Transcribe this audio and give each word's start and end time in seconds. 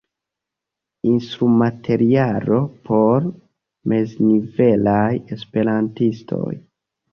Instrumaterialo 1.09 2.57
por 2.89 3.29
meznivelaj 3.93 5.13
Esperantistoj. 5.39 6.51